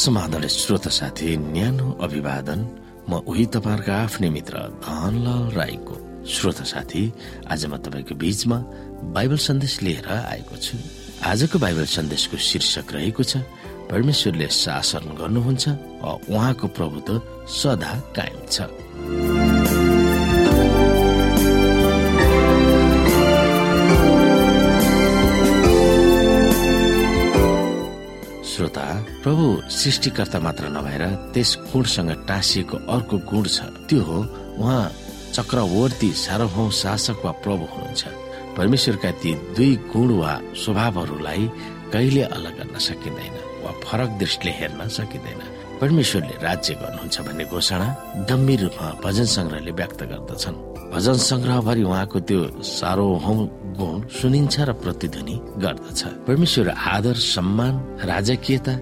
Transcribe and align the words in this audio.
समाधान 0.00 0.46
श्रोता 0.48 0.90
साथी 0.90 1.36
न्यानो 1.36 1.86
अभिवादन। 2.00 2.60
म 3.04 3.20
उही 3.28 3.44
तपाईँहरूको 3.52 3.92
आफ्नै 3.92 4.28
मित्र 4.32 4.56
धनलाल 4.80 5.44
राईको 5.52 5.94
श्रोता 6.24 6.64
साथी। 6.64 7.02
आज 7.52 7.62
म 7.68 7.76
तपाईँको 7.84 8.14
बीचमा 8.16 8.58
बाइबल 9.12 9.36
सन्देश 9.36 9.74
लिएर 9.84 10.08
आएको 10.08 10.56
छु। 10.56 10.76
आजको 11.20 11.56
बाइबल 11.60 11.84
सन्देशको 11.84 12.36
शीर्षक 12.48 12.86
रहेको 12.96 13.22
छ 13.28 13.44
परमेश्वरले 13.92 14.48
शासन 14.48 15.04
गर्नुहुन्छ 15.20 15.64
उहाँको 16.32 16.66
प्रभुत्व 16.76 17.14
सदा 17.60 17.92
कायम 18.16 18.40
छ। 18.48 18.72
प्रभु 29.22 29.46
सृष्टिकर्ता 29.68 30.38
मात्र 30.40 30.68
नभएर 30.72 31.04
त्यस 31.32 31.50
गुणसँग 31.72 32.10
टाँसिएको 32.28 32.76
अर्को 32.88 33.16
गुण 33.28 33.44
छ। 33.44 33.68
त्यो 33.88 34.00
हो 34.02 34.18
उहाँ 34.56 34.90
चक्रवर्ती 35.36 36.10
सार्वभौम 36.16 36.70
शासक 36.72 37.24
वा 37.24 37.32
प्रभु 37.44 37.64
हुनुहुन्छ। 37.72 38.02
परमेश्वरका 38.56 39.10
ती 39.20 39.34
दुई 39.56 39.76
गुण 39.92 40.08
वा 40.16 40.32
स्वभावहरूलाई 40.56 41.44
कहिले 41.92 42.22
अलग 42.32 42.56
गर्न 42.58 42.78
सकिँदैन 42.80 43.36
वा 43.64 43.70
फरक 43.84 44.10
दृष्टिले 44.20 44.52
हेर्न 44.56 44.88
सकिँदैन। 44.88 45.40
परमेश्वरले 45.80 46.34
राज्य 46.40 46.74
गर्नुहुन्छ 46.80 47.20
भन्ने 47.20 47.44
घोषणा 47.44 47.88
गम्भीर 48.30 48.60
रूपमा 48.64 48.88
भजन 49.04 49.24
संग्रहले 49.36 49.72
व्यक्त 49.80 50.00
गर्दछन्। 50.12 50.56
भजन 50.92 51.16
संग्रहभरि 51.28 51.82
उहाँको 51.82 52.20
त्यो 52.28 52.40
सार्वभौम 52.64 53.40
गुण 53.76 53.96
सुनिन्छ 54.08 54.60
र 54.60 54.72
प्रतिध्वनि 54.80 55.36
गर्दछ। 55.60 56.00
परमेश्वर 56.26 56.68
आदर 56.68 57.16
सम्मान 57.34 57.74
राजकीयता 58.08 58.74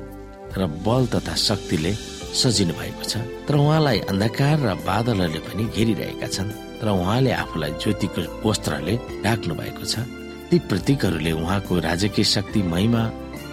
र 0.56 0.66
बल 0.86 1.06
तथा 1.12 1.34
शक्तिले 1.34 1.92
सजिनु 2.32 2.72
भएको 2.74 3.04
छ। 3.04 3.16
तर 3.48 3.54
उहाँलाई 3.56 3.98
अन्धकार 4.12 4.56
र 4.60 4.74
बादलहरूले 4.86 5.40
पनि 5.44 5.64
घेरिरहेका 5.74 6.28
छन्। 6.28 6.50
तर 6.80 6.88
उहाँले 6.88 7.32
आफूलाई 7.32 7.72
ज्योतिको 7.82 8.20
वस्त्रले 8.46 8.94
ढाक्नु 9.24 9.54
भएको 9.54 9.84
छ। 9.84 10.06
ती 10.48 10.56
प्रतीकहरूले 10.70 11.32
उहाँको 11.32 11.72
राजकीय 11.78 12.24
शक्ति 12.24 12.62
महिमा 12.62 13.02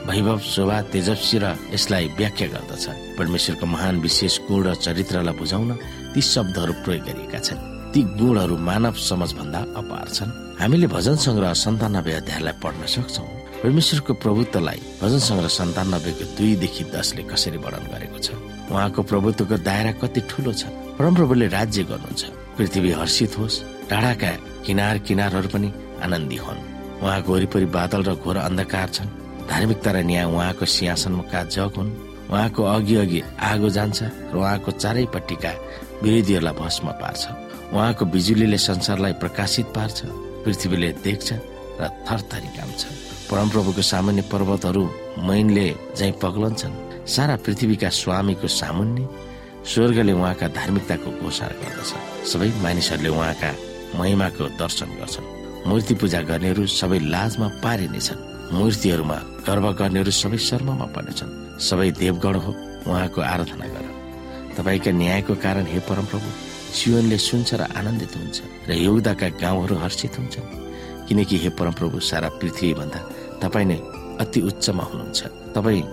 वैभव 0.06 0.40
शोभा 0.40 0.78
तेजस्वी 0.94 1.38
र 1.42 1.46
यसलाई 1.74 2.06
व्याख्या 2.16 2.48
गर्दछ। 2.54 2.86
परमेश्वरको 3.18 3.66
महान 3.66 3.96
विशेष 4.00 4.34
गुण 4.48 4.64
र 4.64 4.76
चरित्रलाई 4.76 5.36
बुझाउन 5.36 5.72
ती 6.14 6.22
शब्दहरू 6.22 6.74
प्रयोग 6.86 7.04
गरिएका 7.04 7.40
छन्। 7.42 7.92
ती 7.92 8.00
गुणहरू 8.16 8.56
मानव 8.56 8.94
समझ 8.94 9.32
भन्दा 9.34 9.60
अपार 9.76 10.08
छन्। 10.14 10.32
हामीले 10.62 10.88
भजन 10.88 11.16
संग्रह 11.16 11.54
सन्तानब्बे 11.54 12.14
अध्यायलाई 12.22 12.56
पढ्न 12.64 12.86
सक्छौ। 12.86 13.35
परमेश्वरको 13.66 14.14
प्रभुत्वलाई 14.22 14.80
भजन 15.02 15.20
संग्रह 15.26 15.50
सन्तानब्बेको 15.50 16.26
दुईदेखि 16.38 16.84
दसले 16.94 17.24
कसरी 17.26 17.58
वर्णन 17.58 17.86
गरेको 17.90 18.20
छ? 18.22 18.38
उहाँको 18.70 19.02
प्रभुत्वको 19.10 19.58
दायरा 19.58 19.92
कति 19.98 20.22
ठुलो 20.30 20.54
छ? 20.54 20.70
परमप्रभुले 21.02 21.48
राज्य 21.50 21.84
गर्नुहुन्छ। 21.90 22.24
पृथ्वी 22.62 22.92
हर्षित 22.94 23.34
होस् 23.42 23.90
टाढाका 23.90 24.32
किनार 24.70 24.98
किनारहरू 25.02 25.50
पनि 25.50 25.70
आनन्दी 25.98 26.38
हुन्। 26.46 26.60
उहाँको 27.02 27.30
वरिपरि 27.34 27.66
बादल 27.74 28.02
र 28.06 28.14
घोर 28.22 28.38
अन्धकार 28.38 28.90
छन्। 28.94 29.10
धार्मिकता 29.50 29.92
र 29.92 29.98
न्याय 30.06 30.26
उहाँको 30.30 30.66
सिंहासनमा 30.70 31.26
जग 31.50 31.74
हुन्। 31.74 31.90
उहाँको 32.30 32.62
अघि 32.70 32.96
अघि 33.02 33.20
आगो 33.50 33.70
जान्छ 33.74 34.00
र 34.30 34.36
उहाँको 34.38 34.72
चारैपट्टिका 34.78 35.52
विरोधीहरूलाई 36.06 36.54
भस्म 36.54 36.86
पार्छ। 37.02 37.24
उहाँको 37.74 38.04
बिजुलीले 38.14 38.58
संसारलाई 38.62 39.14
प्रकाशित 39.18 39.68
पार्छ 39.74 39.98
पृथ्वीले 40.46 40.90
देख्छ 41.02 41.30
र 41.82 41.90
थरथरी 42.06 42.50
काम्छ। 42.54 43.15
परमप्रभुको 43.30 43.82
सामान्य 43.82 44.22
पर्वतहरू 44.32 44.84
मैनले 45.28 45.68
झै 45.98 46.12
पग्लन्छन्। 46.22 46.74
सारा 47.06 47.36
पृथ्वीका 47.36 47.90
स्वामीको 47.90 48.48
सामुन्ने 48.48 49.06
स्वर्गले 49.66 50.14
उहाँका 50.14 50.48
धार्मिकताको 50.48 51.10
घोषणा 51.22 51.48
गर्दछ। 51.62 51.92
सबै 52.30 52.50
मानिसहरूले 52.64 53.10
उहाँका 53.10 53.50
महिमाको 54.00 54.44
दर्शन 54.62 54.90
गर्छन्। 55.00 55.26
मूर्ति 55.68 55.94
पूजा 55.96 56.22
गर्नेहरू 56.22 56.66
सबै 56.70 57.00
लाजमा 57.00 57.48
पारिनेछन्। 57.64 58.54
मूर्तिहरूमा 58.54 59.18
गर्व 59.48 59.66
गर्नेहरू 59.74 60.12
सबै 60.12 60.38
शर्ममा 60.38 60.86
पर्नेछन्। 60.96 61.60
सबै 61.60 61.90
देवगण 61.92 62.36
हो 62.36 62.52
उहाँको 62.88 63.22
आराधना 63.22 63.68
गर। 63.74 63.86
तपाईँका 64.58 64.92
न्यायको 64.92 65.34
कारण 65.36 65.66
हे 65.66 65.80
परमप्रभु 65.90 66.28
जीवनले 66.78 67.18
सुन्छ 67.18 67.50
र 67.54 67.62
आनन्दित 67.74 68.14
हुन्छ 68.18 68.38
र 68.70 68.72
यौदाका 68.78 69.28
गाउँहरू 69.42 69.76
हर्षित 69.76 70.14
हुन्छन्। 70.20 70.48
किनकि 71.08 71.38
हे 71.38 71.50
परमप्रभु 71.50 72.00
सारा 72.00 72.30
पृथ्वी 72.42 72.74
भन्दा 72.74 73.00
तपाईँ 73.42 73.68
नै 73.70 73.78
अति 74.22 74.40
उच्चमा 74.50 74.84
हुनुहुन्छ। 74.90 75.20
तपाईँ 75.56 75.84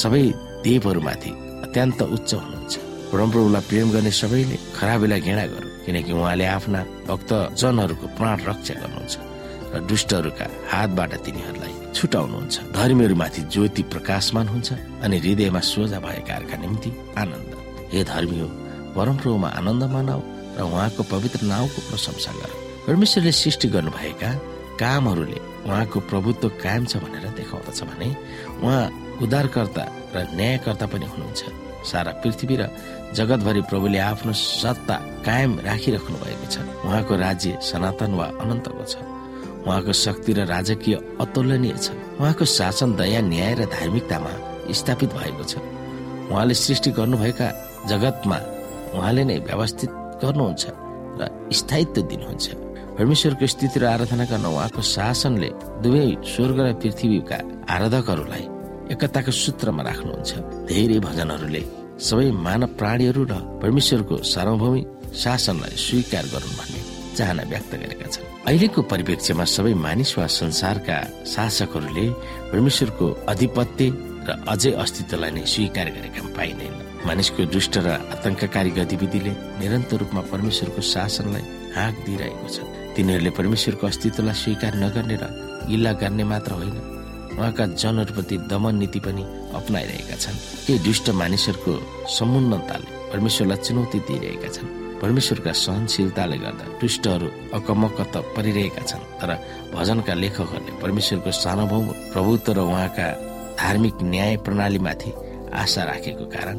सबै 0.00 0.24
देवहरूमाथि 0.64 1.30
अत्यन्त 1.64 2.00
उच्च 2.16 2.30
हुनुहुन्छ। 2.34 2.74
परमप्रभुलाई 3.12 3.62
प्रेम 3.68 3.88
गर्ने 3.94 4.12
सबैले 4.20 4.56
खराबीलाई 4.76 5.20
घृणा 5.20 5.44
गरौँ 5.52 5.70
किनकि 5.84 6.12
उहाँले 6.12 6.46
आफ्ना 6.56 6.80
भक्त 7.08 7.30
जनहरूको 7.60 8.06
प्राण 8.16 8.36
रक्षा 8.48 8.74
गर्नुहुन्छ 8.80 9.14
र 9.72 9.80
दुष्टहरूका 9.88 10.46
हातबाट 10.72 11.12
तिनीहरूलाई 11.24 11.74
छुटाउनुहुन्छ। 11.96 12.56
धर्मीहरूमाथि 12.76 13.40
ज्योति 13.52 13.82
प्रकाशमान 13.92 14.46
हुन्छ 14.48 14.68
अनि 15.04 15.16
हृदयमा 15.18 15.60
सोझा 15.60 15.98
भएकाहरूका 16.00 16.56
निम्ति 16.62 16.90
आनन्द। 17.20 17.52
हे 17.92 18.00
धर्मी 18.04 18.38
हो 18.40 18.48
परमप्रभुमा 18.96 19.48
आनन्द 19.58 19.82
मनाऊ 19.92 20.22
र 20.56 20.60
उहाँको 20.62 21.02
पवित्र 21.12 21.40
नाउँको 21.52 21.78
प्रशंसा 21.88 22.32
गर। 22.40 22.50
परमेश्वरले 22.86 23.32
सृष्टि 23.32 23.68
गर्नुभएका 23.68 24.30
कामहरूले 24.82 25.38
उहाँको 25.62 25.98
प्रभुत्व 26.10 26.48
कायम 26.58 26.84
छ 26.90 26.98
भनेर 26.98 27.26
देखाउँदछ 27.38 27.80
भने 27.86 28.08
उहाँ 28.66 28.82
उद्धारकर्ता 29.22 29.84
र 30.14 30.16
न्यायकर्ता 30.34 30.86
पनि 30.90 31.06
हुनुहुन्छ। 31.06 31.42
सारा 31.82 32.10
पृथ्वी 32.22 32.56
र 32.58 32.62
जगतभरि 33.14 33.62
प्रभुले 33.70 33.98
आफ्नो 34.10 34.32
सत्ता 34.32 34.96
कायम 35.26 35.50
राखिराख्नु 35.62 36.16
भएको 36.18 36.46
छ। 36.50 36.56
उहाँको 36.82 37.14
राज्य 37.16 37.58
सनातन 37.62 38.12
वा 38.18 38.26
अनन्तको 38.42 38.84
छ। 38.90 38.94
उहाँको 39.66 39.92
शक्ति 39.94 40.32
र 40.32 40.40
राजकीय 40.50 40.94
अतुलनीय 41.22 41.74
छ। 41.78 41.86
उहाँको 42.18 42.44
शासन 42.44 42.94
दया 42.98 43.20
न्याय 43.22 43.54
र 43.54 43.62
धार्मिकतामा 43.70 44.32
स्थापित 44.78 45.10
भएको 45.14 45.44
छ। 45.46 45.62
उहाँले 46.30 46.54
सृष्टि 46.54 46.90
गर्नुभएका 46.98 47.48
जगतमा 47.86 48.38
उहाँले 48.98 49.22
नै 49.30 49.38
व्यवस्थित 49.46 49.90
गर्नुहुन्छ 50.22 50.64
र 51.18 51.22
स्थायित्व 51.50 52.02
दिनुहुन्छ। 52.10 52.46
परमेश्वरको 52.96 53.46
स्थिति 53.46 53.78
र 53.80 53.84
आराधना 53.94 54.24
गर्न 54.30 54.46
उहाँको 54.46 54.82
शासनले 54.84 55.48
दुवै 55.82 56.06
स्वर्ग 56.32 56.58
र 56.60 56.72
पृथ्वीका 56.82 57.38
आराधकहरूलाई 57.74 58.44
एकताको 58.92 59.32
सूत्रमा 59.32 59.82
राख्नुहुन्छ। 59.88 60.30
धेरै 60.70 60.98
भजनहरूले 61.06 61.62
सबै 62.08 62.28
मानव 62.46 62.70
प्राणीहरू 62.80 63.22
र 63.32 63.34
परमेश्वरको 63.62 64.16
सार्वभौमिक 64.34 64.86
शासनलाई 65.22 65.76
स्वीकार 65.86 66.24
गरून् 66.32 66.58
भन्ने 66.58 66.80
चाहना 67.16 67.42
व्यक्त 67.52 67.72
गरेका 67.82 68.06
छन्। 68.12 68.28
अहिलेको 68.48 68.80
परिप्रेक्ष्यमा 68.92 69.44
सबै 69.56 69.74
मानिस 69.86 70.10
वा 70.18 70.26
संसारका 70.40 70.96
शासकहरूले 71.34 72.06
परमेश्वरको 72.52 73.06
अधिपत्य 73.32 73.86
र 74.28 74.30
अझै 74.52 74.72
अस्तित्वलाई 74.82 75.30
नै 75.36 75.44
स्वीकार 75.54 75.86
गरेका 75.96 76.20
पाइँदैन। 76.36 76.74
मानिसको 77.08 77.42
दुष्ट 77.54 77.74
र 77.84 77.88
आतंककारी 78.14 78.70
गतिविधिले 78.78 79.32
निरन्तर 79.60 79.96
रूपमा 80.02 80.22
परमेश्वरको 80.32 80.80
शासनलाई 80.94 81.44
हाँक 81.76 81.94
दिइरहेको 82.06 82.48
छ। 82.54 82.58
तिनीहरूले 82.96 83.30
परमेश्वरको 83.30 83.86
अस्तित्वलाई 83.86 84.34
स्वीकार 84.34 84.72
नगर्ने 84.84 85.16
र 85.16 85.24
गिल्ला 85.68 85.92
गर्ने 86.02 86.24
मात्र 86.24 86.52
होइन 86.52 86.76
उहाँका 87.32 87.64
जनहरूप्रति 87.82 88.36
दमन 88.50 88.74
नीति 88.76 89.00
पनि 89.00 89.22
अप्नाइरहेका 89.56 90.16
छन्। 90.16 90.36
केही 90.66 90.78
दुष्ट 90.84 91.06
मानिसहरूको 91.16 91.72
समुन्नताले 92.18 92.88
परमेश्वरलाई 93.12 93.58
चुनौती 93.64 93.98
दिइरहेका 94.08 94.48
छन्। 94.52 94.68
परमेश्वरका 95.02 95.52
सहनशीलताले 95.64 96.36
गर्दा 96.38 96.64
दुष्टहरू 96.80 97.28
अकमक्क 97.56 97.98
त 98.12 98.14
परिरहेका 98.36 98.82
छन्। 98.84 99.02
तर 99.20 99.30
भजनका 99.74 100.14
लेखकहरूले 100.14 100.72
परमेश्वरको 100.82 101.30
सार्वभौम 101.32 101.86
प्रभुत्व 102.12 102.52
र 102.52 102.58
उहाँका 102.60 103.06
धार्मिक 103.56 103.96
न्याय 104.02 104.36
प्रणालीमाथि 104.44 105.10
आशा 105.52 105.82
राखेको 105.84 106.24
कारण 106.28 106.56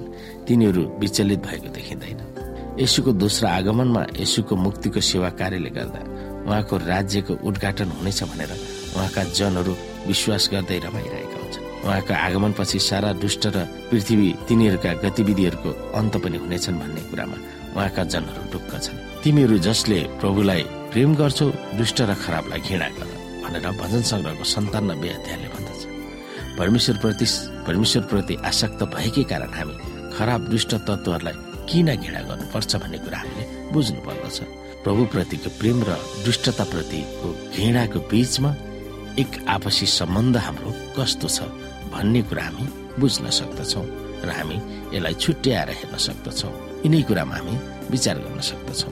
तिनीहरू 0.48 0.82
विचलित 1.00 1.40
भएको 1.46 1.70
देखिँदैन। 1.78 2.20
यसुको 2.82 3.12
दोस्रो 3.14 3.48
आगमनमा 3.50 4.02
यसुको 4.18 4.56
मुक्तिको 4.56 5.00
सेवा 5.00 5.30
कार्यले 5.40 5.70
गर्दा 5.70 6.02
उहाँको 6.48 6.76
राज्यको 6.78 7.34
उद्घाटन 7.48 7.90
हुनेछ 7.98 8.24
भनेर 8.32 8.52
उहाँका 8.96 9.24
जनहरू 9.38 9.74
विश्वास 10.08 10.44
गर्दै 10.54 10.78
रमाइरहेका 10.86 11.38
हुन्छन्। 11.40 11.64
उहाँको 11.86 12.14
आगमनपछि 12.14 12.80
सारा 12.80 13.10
दुष्ट 13.24 13.44
र 13.56 13.58
पृथ्वी 13.90 14.28
तिनीहरूका 14.48 14.92
गतिविधिहरूको 15.04 15.70
अन्त 16.00 16.14
पनि 16.24 16.38
हुनेछन् 16.44 16.80
भन्ने 16.82 17.02
कुरामा 17.10 17.38
उहाँका 17.76 18.04
जनहरू 18.14 18.42
ढुक्क 18.52 18.72
छन्। 18.84 18.98
तिमीहरू 19.24 19.58
जसले 19.68 20.00
प्रभुलाई 20.22 20.64
प्रेम 20.92 21.12
गर्छौ 21.16 21.48
दुष्ट 21.80 21.98
र 22.10 22.14
खराबलाई 22.24 22.60
घृणा 22.68 22.88
गर 22.98 23.10
भनेर 23.44 23.66
भजन 23.82 24.02
सङ्ग्रहको 24.12 24.44
सन्तानब्बे 24.56 25.10
अध्यायले 25.18 25.48
भन्दछ। 25.56 25.82
परमेश्वर 26.60 26.96
प्रति 27.04 27.26
परमेश्वर 27.68 28.04
प्रति 28.12 28.34
आसक्त 28.46 28.82
भएकै 28.94 29.24
कारण 29.32 29.52
हामी 29.58 29.76
खराब 30.16 30.42
दुष्ट 30.54 30.72
तत्वहरूलाई 30.88 31.36
किन 31.70 31.88
घृणा 31.96 32.22
गर्नुपर्छ 32.30 32.72
भन्ने 32.84 32.98
कुरा 33.04 33.18
हामीले 33.18 33.44
बुझ्नु 33.74 34.02
पर्दछ 34.06 34.38
प्रभु 34.84 35.04
प्रतिको 35.12 35.50
प्रेम 35.60 35.78
र 35.88 35.96
दुष्टता 36.26 36.64
प्रतिको 36.68 37.28
घृणाको 37.56 38.00
बीचमा 38.12 38.50
एक 39.22 39.32
आपसी 39.48 39.86
सम्बन्ध 39.88 40.38
हाम्रो 40.38 40.72
कस्तो 40.98 41.28
छ 41.36 41.48
भन्ने 41.94 42.22
कुरा 42.28 42.44
हामी 42.44 42.66
बुझ्न 43.00 43.30
सक्दछौ 43.40 43.84
र 44.28 44.30
हामी 44.38 44.58
यसलाई 44.92 45.16
छुट्याएर 45.24 45.70
हेर्न 45.80 45.96
सक्दछौँ। 46.08 46.52
यिनै 46.84 47.02
कुरामा 47.08 47.36
हामी 47.36 47.56
विचार 47.92 48.18
गर्न 48.24 48.40
सक्दछौँ। 48.44 48.92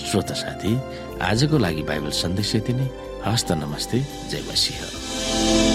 श्रोता 0.00 0.34
साथी 0.34 0.72
आजको 1.28 1.56
लागि 1.60 1.82
बाइबल 1.90 2.12
सन्देश 2.22 2.54
यति 2.56 2.72
नै। 2.72 2.88
हस्त 3.26 3.52
नमस्ते 3.60 3.98
जय 4.30 4.42
मसिंह। 4.48 4.97
Bye. 5.18 5.67